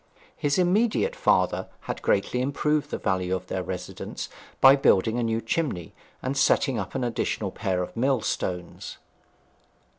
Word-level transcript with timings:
His 0.35 0.57
immediate 0.57 1.15
father 1.15 1.67
had 1.81 2.01
greatly 2.01 2.41
improved 2.41 2.89
the 2.89 2.97
value 2.97 3.35
of 3.35 3.45
their 3.45 3.61
residence 3.61 4.29
by 4.59 4.75
building 4.75 5.19
a 5.19 5.23
new 5.23 5.41
chimney, 5.41 5.93
and 6.23 6.35
setting 6.35 6.79
up 6.79 6.95
an 6.95 7.03
additional 7.03 7.51
pair 7.51 7.83
of 7.83 7.95
millstones. 7.95 8.97